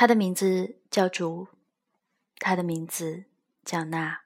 [0.00, 1.48] 他的名字叫竹，
[2.38, 3.24] 他的名字
[3.64, 4.20] 叫娜。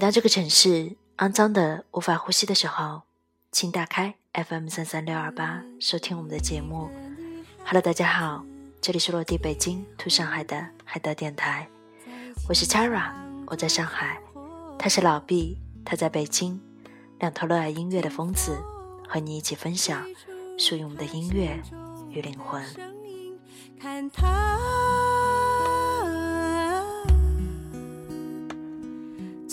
[0.00, 3.02] 当这个城市肮脏的无法呼吸的时候，
[3.52, 6.88] 请打开 FM 三三六二八，收听我们的节目。
[7.66, 8.42] Hello，大家好，
[8.80, 11.68] 这里是落地北京、土上海的海德电台，
[12.48, 13.12] 我是 Chara，
[13.46, 14.18] 我在上海。
[14.78, 16.58] 他是老毕，他在北京，
[17.18, 18.56] 两头热爱音乐的疯子，
[19.06, 20.02] 和你一起分享
[20.58, 21.62] 属于我们的音乐
[22.08, 22.64] 与灵魂。
[23.78, 24.58] 看他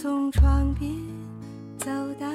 [0.07, 0.89] 从窗边
[1.77, 2.25] 走到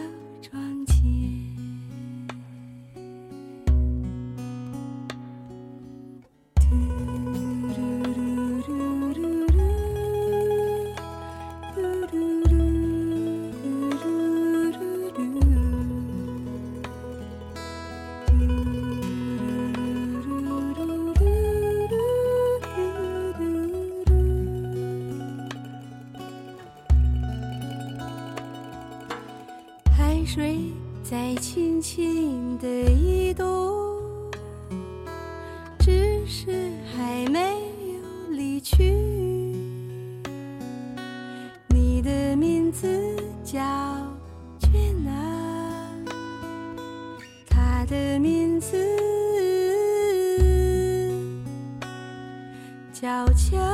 [53.02, 53.71] 悄悄。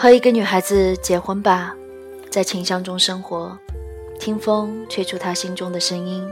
[0.00, 1.74] 和一个女孩子结婚吧，
[2.30, 3.58] 在清香中生活。
[4.20, 6.24] 听风吹出她心中的声音，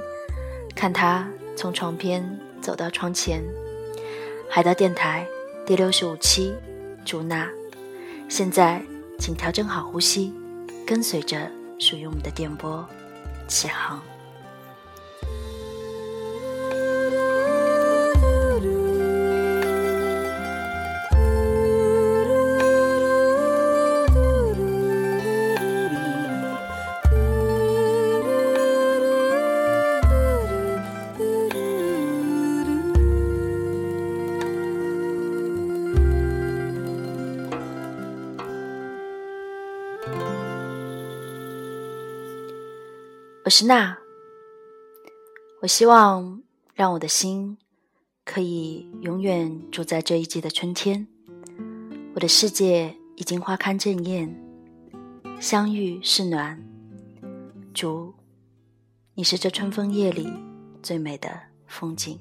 [0.76, 3.42] 看她从床边走到窗前。
[4.48, 5.26] 海盗电台
[5.66, 6.54] 第六十五期，
[7.04, 7.48] 朱娜。
[8.28, 8.80] 现在，
[9.18, 10.32] 请调整好呼吸，
[10.86, 12.86] 跟随着属于我们的电波
[13.48, 14.00] 起航。
[43.58, 43.96] 是娜。
[45.62, 46.42] 我希望
[46.74, 47.56] 让我的心
[48.22, 51.08] 可以永远住在这一季的春天。
[52.14, 54.38] 我的世界已经花开正艳，
[55.40, 56.62] 相遇是暖。
[57.72, 58.12] 主，
[59.14, 60.30] 你是这春风夜里
[60.82, 61.30] 最美的
[61.66, 62.20] 风景。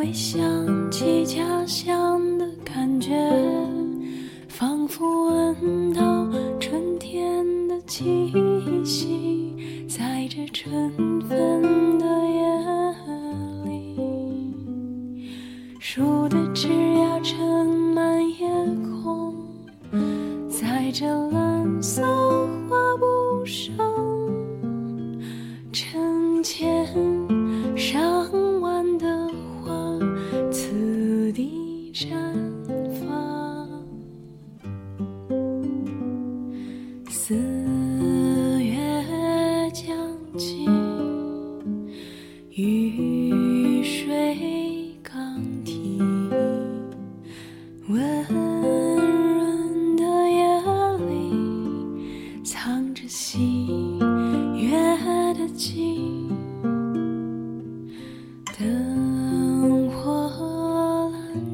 [0.00, 0.40] 回想
[0.90, 3.10] 起家乡的感觉，
[4.48, 6.26] 仿佛闻到
[6.58, 8.32] 春天的气
[8.82, 9.54] 息，
[9.86, 10.90] 在这春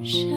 [0.06, 0.35] 是。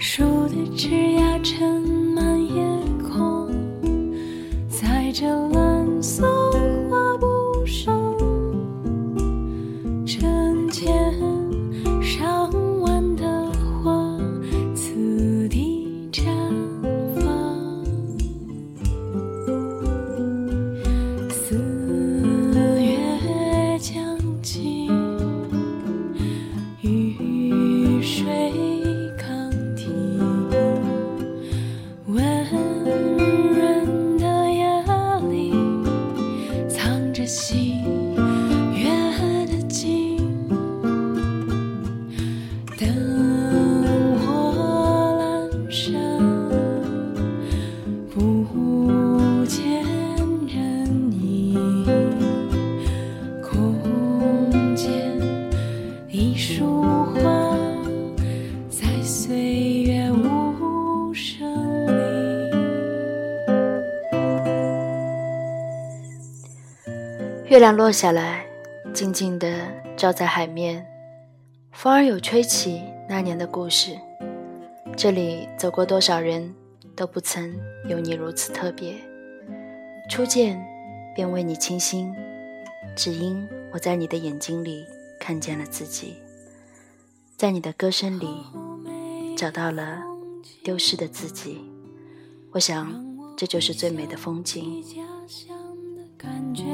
[0.00, 1.82] 树的枝桠撑
[2.14, 2.24] 满
[2.54, 2.62] 夜
[3.02, 3.50] 空，
[4.68, 5.67] 在这蓝
[67.58, 68.46] 月亮落下来，
[68.94, 70.86] 静静地照在海面，
[71.72, 73.98] 风儿有吹起那年的故事。
[74.96, 76.54] 这里走过多少人，
[76.94, 77.52] 都不曾
[77.88, 78.94] 有你如此特别。
[80.08, 80.64] 初见
[81.16, 82.14] 便为你倾心，
[82.94, 84.84] 只因我在你的眼睛里
[85.18, 86.14] 看见了自己，
[87.36, 88.28] 在你的歌声里
[89.36, 90.00] 找到了
[90.62, 91.68] 丢失的自己。
[92.52, 93.04] 我想，
[93.36, 94.80] 这就是最美的风景。
[96.16, 96.64] 感觉，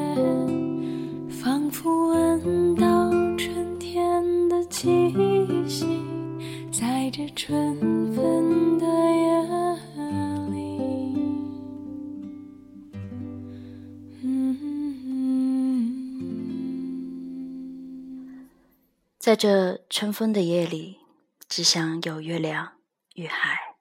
[1.45, 5.13] 仿佛闻到春天的气
[5.69, 5.87] 息，
[6.73, 7.79] 在这春
[8.15, 9.43] 分的夜
[10.51, 10.81] 里。
[14.23, 14.97] 嗯
[19.19, 20.97] 在这春风的夜里，
[21.47, 22.73] 只想有月亮
[23.17, 23.74] 与海。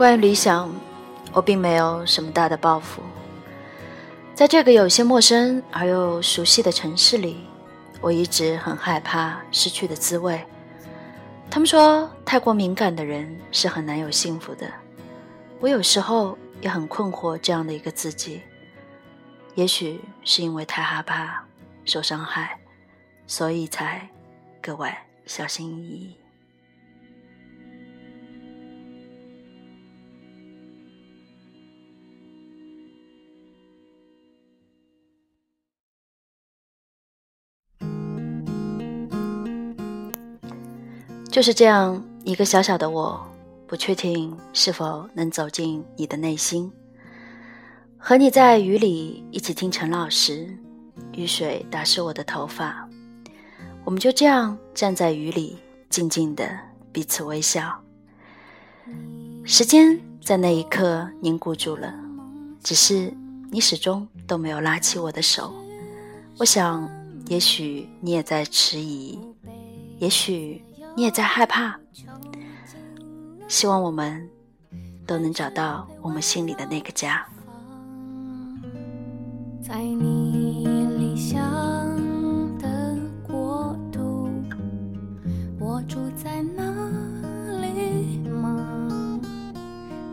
[0.00, 0.74] 关于理想，
[1.30, 3.02] 我并没有什么大的抱负。
[4.34, 7.44] 在这个有些陌生而又熟悉的城市里，
[8.00, 10.42] 我一直很害怕失去的滋味。
[11.50, 14.66] 他们说，太过敏感的人是很难有幸福的。
[15.60, 18.40] 我有时候也很困惑这样的一个自己。
[19.54, 21.44] 也许是因为太害怕
[21.84, 22.58] 受伤害，
[23.26, 24.08] 所以才
[24.62, 26.19] 格外小心翼翼。
[41.30, 43.24] 就是这样一个小小的我，
[43.68, 46.70] 不确定是否能走进你的内心，
[47.96, 50.52] 和你在雨里一起听陈老师，
[51.12, 52.84] 雨水打湿我的头发，
[53.84, 55.56] 我们就这样站在雨里，
[55.88, 56.50] 静静的
[56.90, 57.80] 彼此微笑。
[59.44, 61.94] 时间在那一刻凝固住了，
[62.60, 63.14] 只是
[63.52, 65.54] 你始终都没有拉起我的手。
[66.38, 66.90] 我想，
[67.28, 69.16] 也许你也在迟疑，
[70.00, 70.60] 也许。
[70.96, 71.78] 你也在害怕，
[73.48, 74.28] 希望我们
[75.06, 77.26] 都能找到我们心里的那个家。
[79.62, 80.66] 在你
[80.98, 81.40] 理想
[82.58, 84.28] 的国度，
[85.58, 86.62] 我住在哪
[87.60, 89.20] 里吗？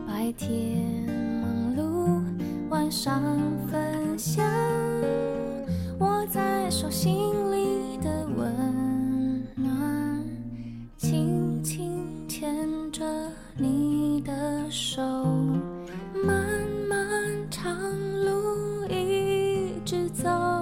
[0.07, 1.10] 白天
[1.41, 2.22] 忙碌，
[2.69, 3.22] 晚上
[3.67, 4.46] 分享，
[6.00, 7.56] 我在手心里
[14.79, 15.01] 手
[16.24, 16.38] 漫
[16.88, 17.00] 漫
[17.50, 17.74] 长
[18.24, 20.56] 路一直走。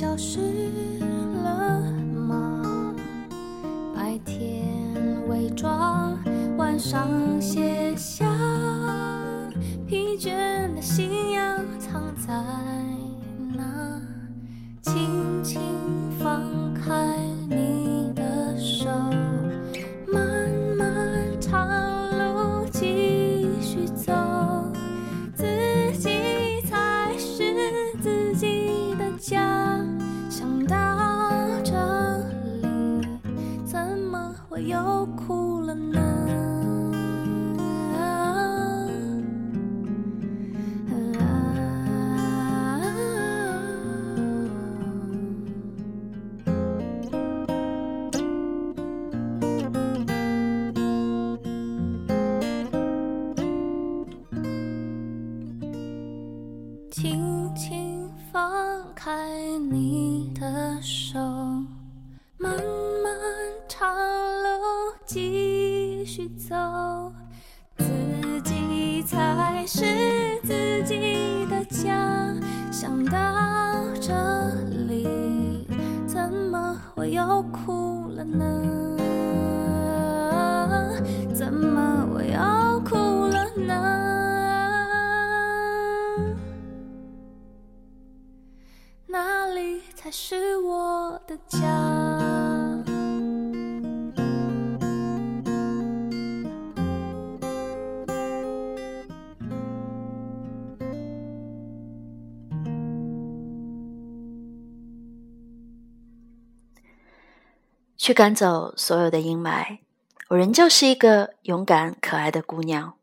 [0.00, 0.40] 消失
[1.44, 1.82] 了
[2.26, 2.94] 吗？
[3.94, 4.66] 白天
[5.28, 6.18] 伪装
[6.56, 7.69] 晚上卸
[77.40, 78.98] 又哭了呢？
[81.34, 82.96] 怎么我要哭
[83.28, 83.72] 了呢？
[89.06, 92.09] 哪里才是我的家？
[108.10, 109.78] 去赶走所有的阴霾，
[110.30, 112.94] 我仍旧是一个勇敢可爱的姑娘。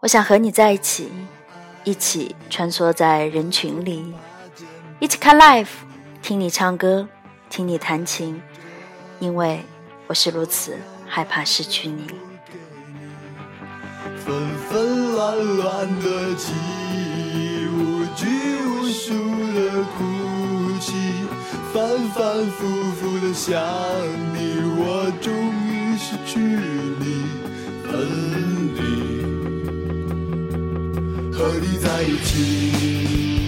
[0.00, 1.12] 我想和你在一起，
[1.84, 4.14] 一起穿梭在人群里，
[5.00, 5.68] 一起看 live，
[6.22, 7.06] 听你唱歌，
[7.50, 8.40] 听你弹琴，
[9.20, 9.60] 因为
[10.06, 10.74] 我是如此
[11.06, 12.06] 害怕失去你。
[14.16, 16.54] 纷纷乱乱的记
[16.90, 18.26] 忆，无拘
[18.64, 19.12] 无束
[19.52, 20.21] 的哭，
[21.72, 23.58] 反反复复的想
[24.34, 25.32] 你，我终
[25.66, 26.38] 于失去
[27.00, 27.04] 你，
[27.82, 27.90] 分
[28.76, 28.80] 离，
[31.32, 33.41] 和你在一起。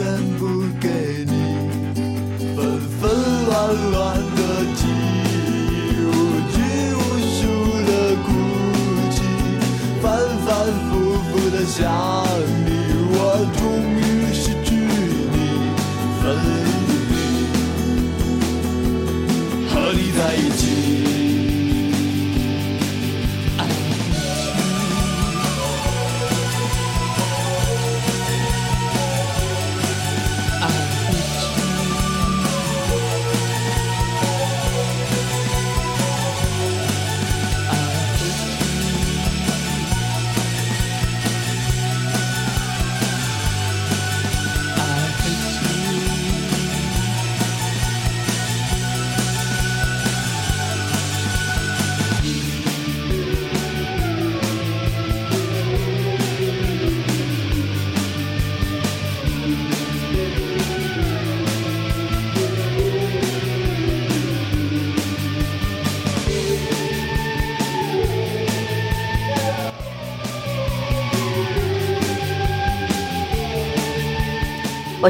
[0.00, 0.49] 全部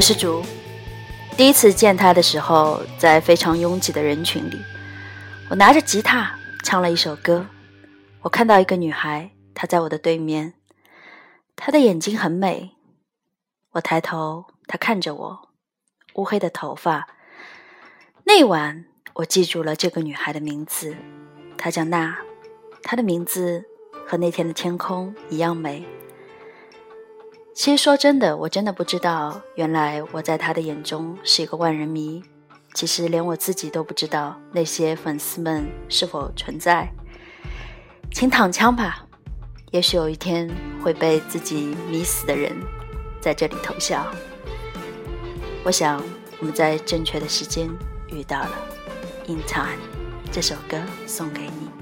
[0.01, 0.43] 我是竹。
[1.37, 4.59] 第一次见他的时候，在非常拥挤的人群里，
[5.47, 7.45] 我拿着吉他唱了一首歌。
[8.23, 10.55] 我看到一个女孩，她在我的对面，
[11.55, 12.71] 她的眼睛很美。
[13.73, 15.49] 我抬头，她看着我，
[16.15, 17.07] 乌黑的头发。
[18.23, 20.97] 那晚，我记住了这个女孩的名字，
[21.59, 22.17] 她叫娜。
[22.81, 23.65] 她的名字
[24.07, 25.85] 和那天的天空一样美。
[27.53, 32.23] 其实说真的，我真的不知道，原来我在他的眼中是一个万人迷。
[32.73, 36.89] 其实连我自己都不知道那些粉丝们是否存在。
[38.13, 39.05] 请躺枪吧，
[39.71, 40.49] 也许有一天
[40.81, 42.55] 会被自己迷死的人
[43.19, 44.07] 在这里偷笑。
[45.65, 46.01] 我想
[46.39, 47.69] 我们在正确的时间
[48.09, 48.51] 遇到了。
[49.27, 49.77] In time，
[50.31, 51.80] 这首歌送给你。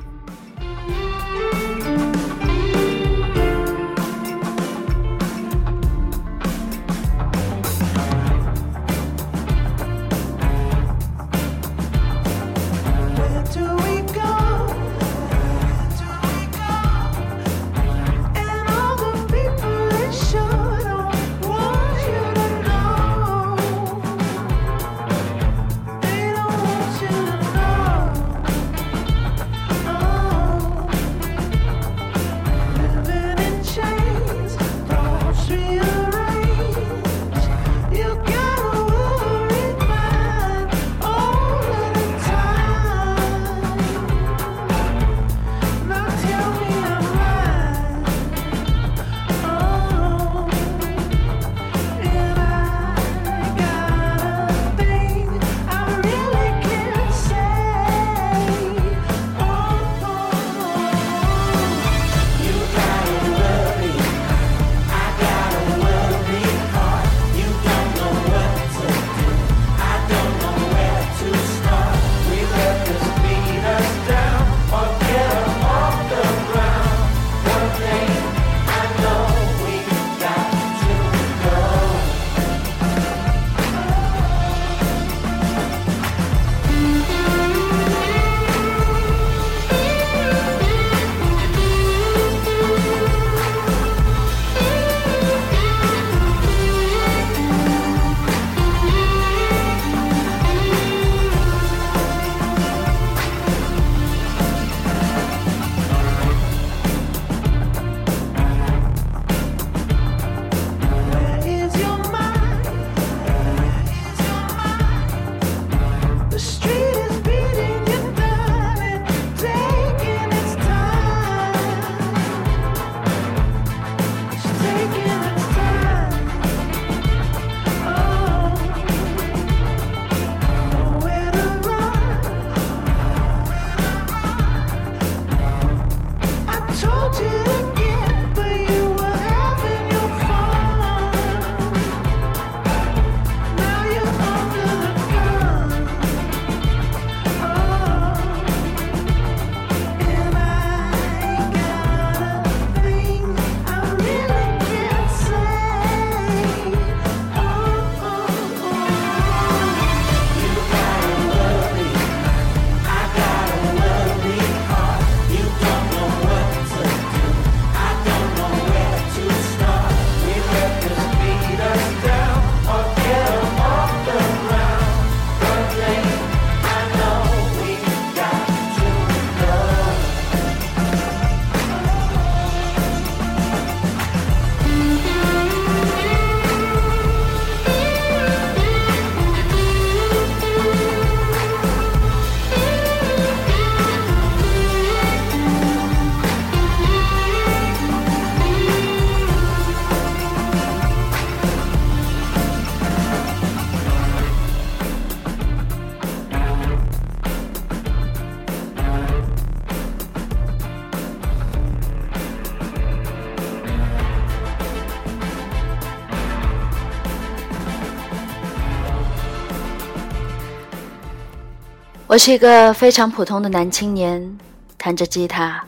[222.10, 224.39] 我是一个非常普通的男青年，
[224.80, 225.63] 弹着吉他，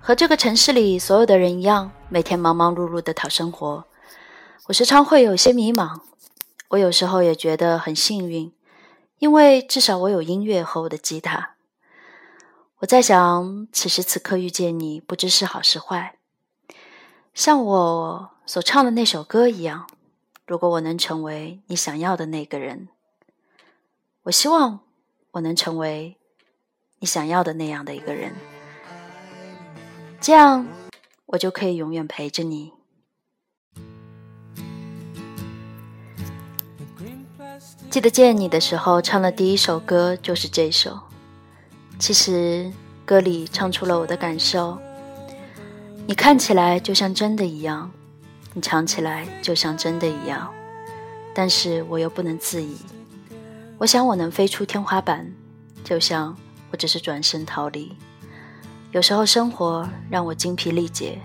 [0.00, 3.84] 和这个城市里所有的人一样，每天忙忙碌碌的讨生活。
[4.68, 6.00] 我时常会有些迷茫，
[6.68, 8.50] 我有时候也觉得很幸运，
[9.18, 11.50] 因为至少我有音乐和我的吉他。
[12.78, 16.16] 我在想，此时此刻遇见你，不知是好是坏。
[17.34, 19.86] 像我所唱的那首歌一样，
[20.46, 22.88] 如果我能成为你想要的那个人，
[24.22, 24.80] 我希望。
[25.34, 26.16] 我能成为
[27.00, 28.32] 你想要的那样的一个人，
[30.20, 30.64] 这样
[31.26, 32.72] 我就可以永远陪着你。
[37.90, 41.00] 记得见你的时候，唱的第一首歌就是这首。
[41.98, 42.72] 其实
[43.04, 44.78] 歌里唱出了我的感受。
[46.06, 47.90] 你看起来就像真的一样，
[48.52, 50.52] 你唱起来就像真的一样，
[51.34, 52.76] 但是我又不能自已。
[53.76, 55.30] 我想我能飞出天花板，
[55.82, 56.34] 就像
[56.70, 57.94] 我只是转身逃离。
[58.92, 61.20] 有时候生活让我精疲力竭，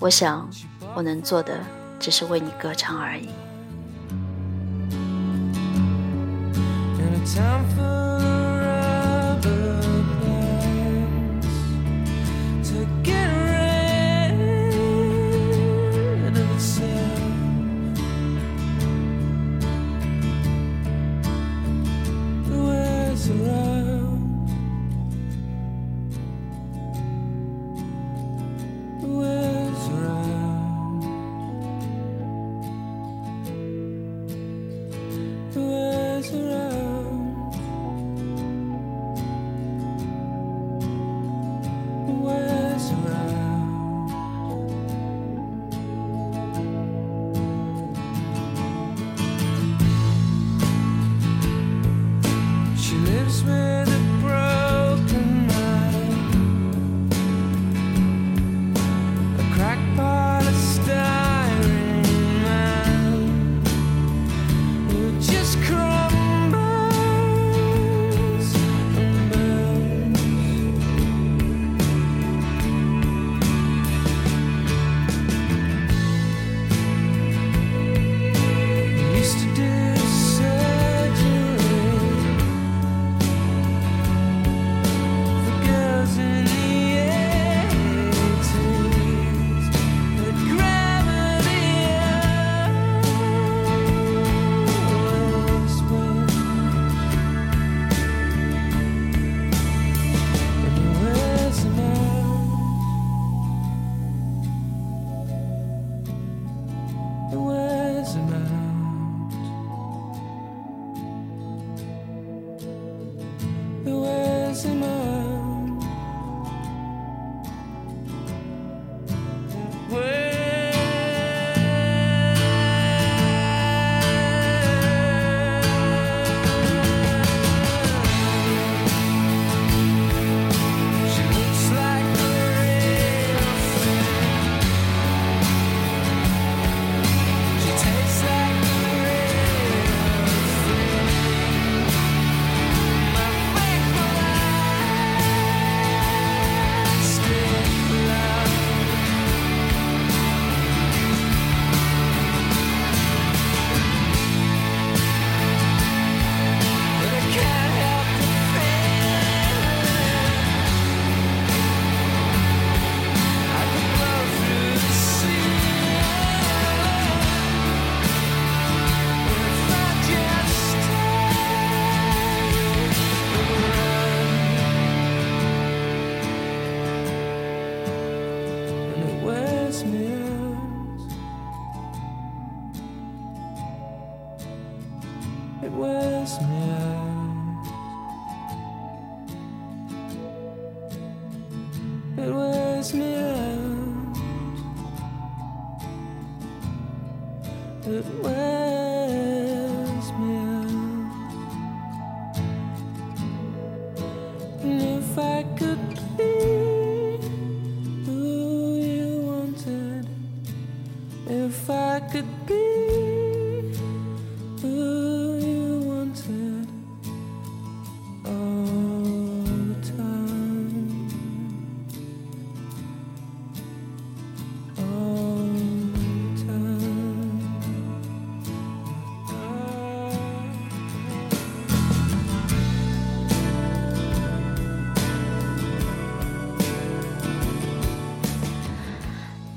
[0.00, 0.48] 我想
[0.94, 1.60] 我能做的
[1.98, 3.28] 只是为你歌唱而已。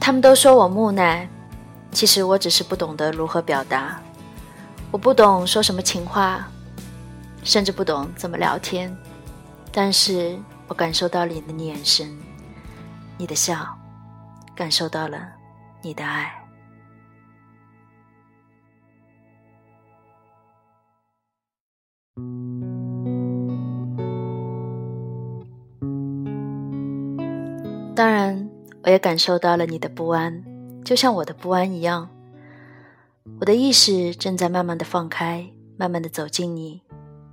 [0.09, 1.27] 他们都说我木讷，
[1.91, 4.01] 其实我只是不懂得如何表达。
[4.89, 6.47] 我不懂说什么情话，
[7.43, 8.91] 甚至不懂怎么聊天。
[9.71, 10.35] 但是
[10.67, 12.11] 我感受到了你的眼神，
[13.19, 13.63] 你的笑，
[14.55, 15.19] 感受到了
[15.83, 16.38] 你的爱。
[28.83, 30.43] 我也感受到了你的不安，
[30.83, 32.09] 就像我的不安一样。
[33.39, 36.81] 我的意识正在慢慢的放开，慢慢的走进你，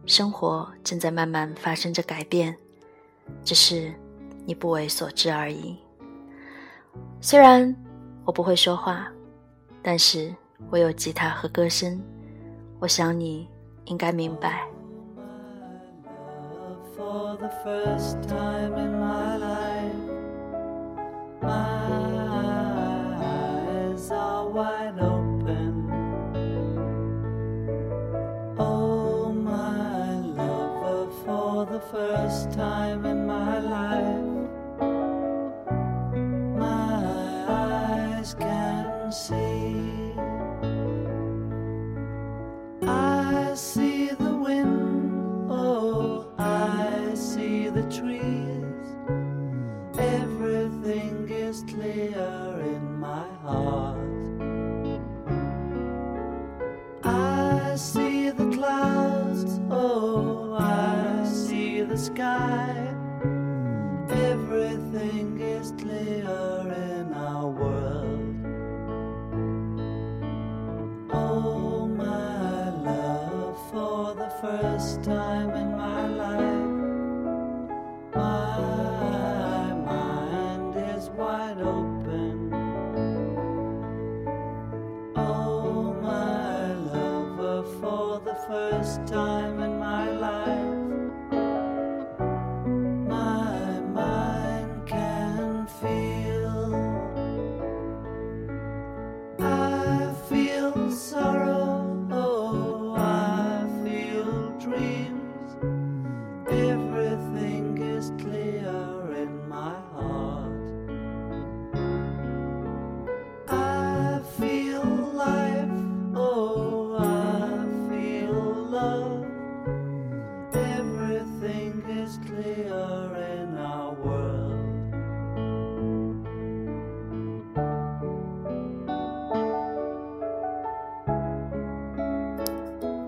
[0.04, 2.56] 生活正在慢慢发生着改变，
[3.42, 3.92] 只是
[4.44, 5.76] 你不为所知而已。
[7.20, 7.74] 虽然
[8.24, 9.09] 我不会说话，
[9.82, 10.35] 但是
[10.70, 12.00] 我有吉他和歌声，
[12.78, 13.48] 我想你
[13.87, 14.66] 应该明白。
[16.96, 19.76] For the first time in my life,
[21.42, 21.49] My
[23.20, 25.06] eyes are wide open.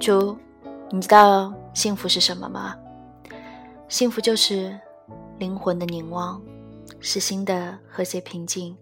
[0.09, 0.39] 主，
[0.91, 2.75] 你知道幸福是什么吗？
[3.91, 4.81] 幸福就是
[5.39, 6.43] 灵魂的凝望，
[6.99, 8.75] 是心的和谐平静，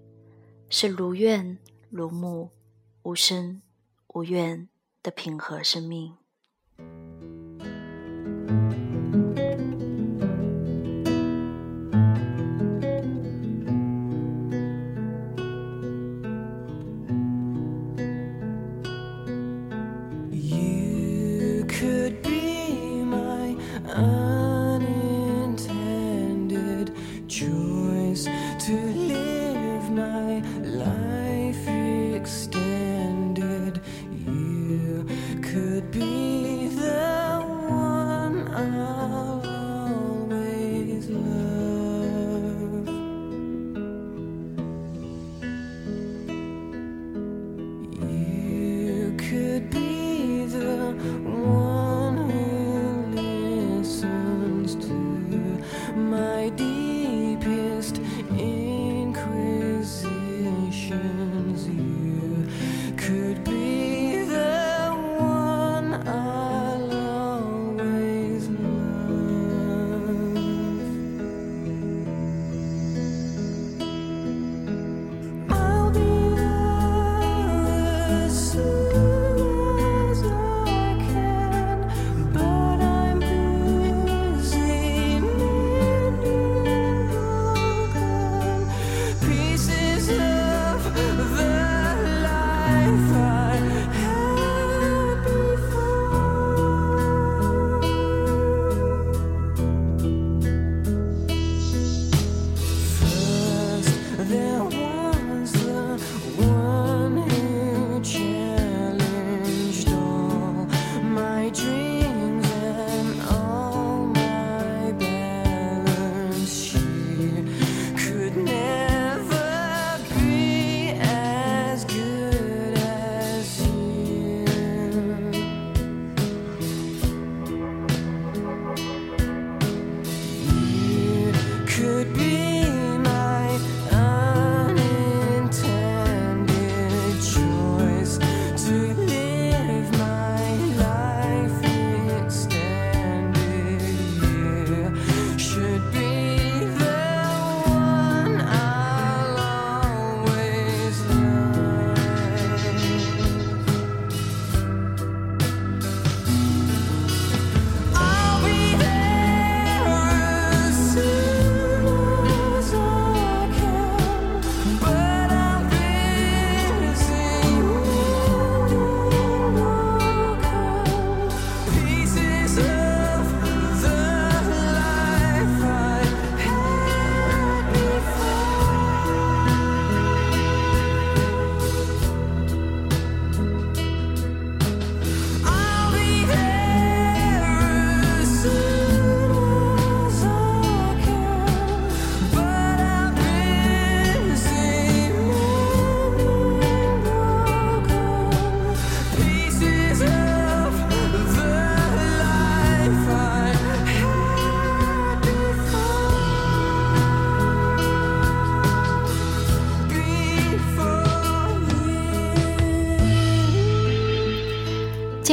[0.70, 1.58] 是如愿
[1.90, 2.48] 如目，
[3.02, 3.60] 无声
[4.14, 4.68] 无怨
[5.02, 6.14] 的平和生命。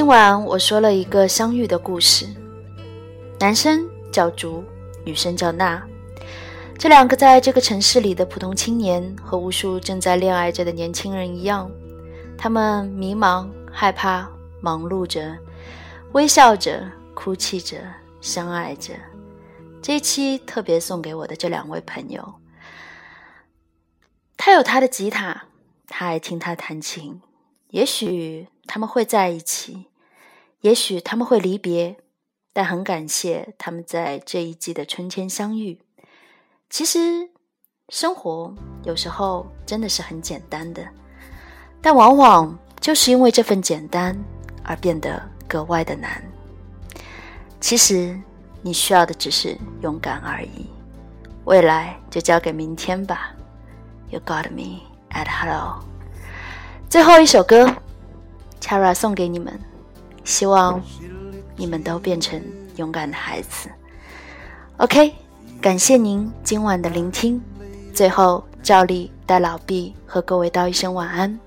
[0.04, 2.28] 今晚我说了一个相遇的故事，
[3.40, 4.62] 男生叫竹，
[5.06, 5.82] 女生叫娜。
[6.78, 11.72] 这两个在这个城市里的普通青年，和无数正在恋爱着的年轻人一样，
[12.38, 14.30] 他们迷茫、害怕、
[14.60, 15.38] 忙碌着，
[16.12, 17.78] 微笑着，哭泣着，
[18.20, 18.92] 相爱着。
[19.82, 22.34] 这一期特别送给我的这两位朋友。
[24.36, 25.46] 他有他的吉他，
[25.88, 27.22] 他爱听他弹琴。
[27.70, 29.88] 也许他们会在一起，
[30.64, 31.98] 也许他们会离别，
[32.54, 35.78] 但很感谢他们在这一季的春天相遇。
[36.70, 37.30] 其实，
[37.90, 38.56] 生活
[38.86, 40.82] 有时候真的是很简单的，
[41.82, 44.18] 但往往就是因为这份简单
[44.64, 46.24] 而变得格外的难。
[47.60, 48.18] 其实，
[48.62, 50.70] 你需要的只是勇敢而已。
[51.44, 53.36] 未来就交给明天吧。
[54.10, 55.84] You got me at hello。
[56.90, 57.70] 最后一首歌
[58.62, 59.60] ，Chara 送给你们，
[60.24, 60.82] 希望
[61.56, 62.42] 你们都变成
[62.76, 63.70] 勇敢的孩子。
[64.78, 65.16] OK。
[65.62, 67.42] 感谢您今晚的聆听。
[67.94, 71.40] 最后，照例带老毕和各位道一声晚安。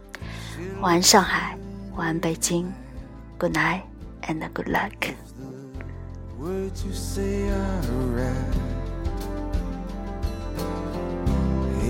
[0.80, 1.54] 晚安，上海，
[1.96, 2.72] 晚安，北京。
[3.36, 3.82] Good night
[4.22, 5.12] and good luck.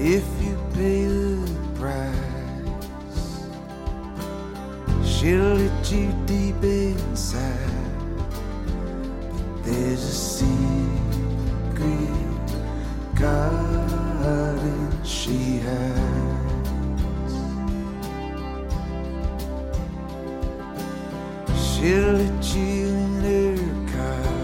[0.07, 2.26] if you believe brother
[5.17, 7.57] She'll hit you deep inside.
[9.39, 10.51] But there's a secret
[13.15, 17.35] garden she hides.
[21.65, 23.57] She'll hit you in her
[23.97, 24.35] car.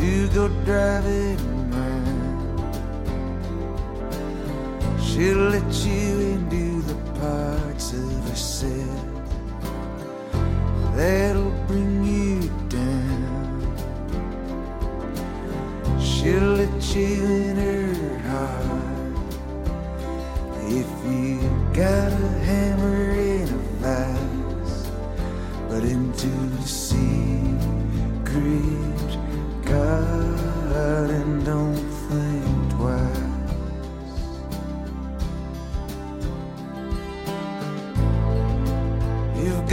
[0.00, 1.42] You go driving.
[5.02, 6.63] She'll let you into
[8.34, 9.04] herself
[10.96, 13.60] that'll bring you down.
[16.00, 19.14] She'll let you in her heart
[20.80, 21.38] if you
[21.72, 22.93] got a hammer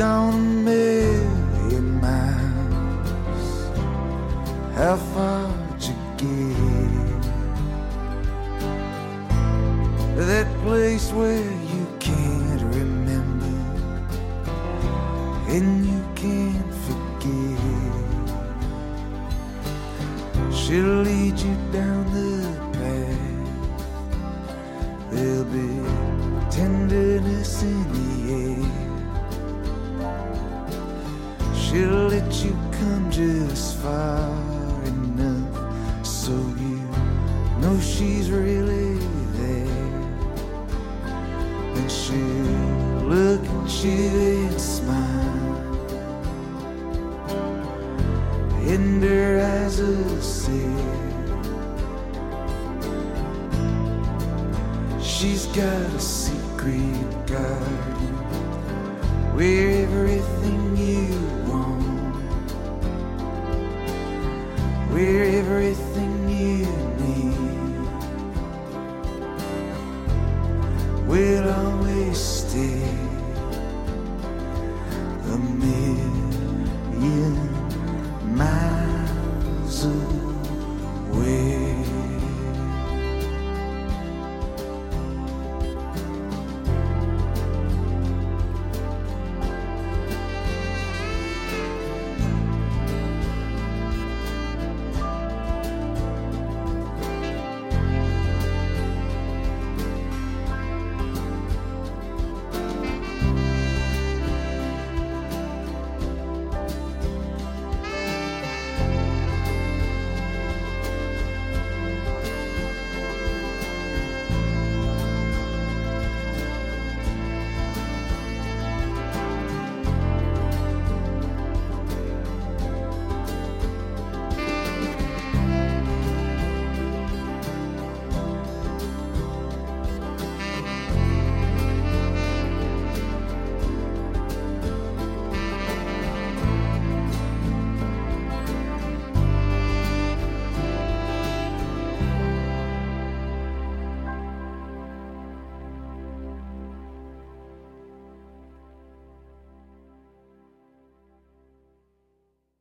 [0.02, 0.36] gonna
[0.66, 0.91] make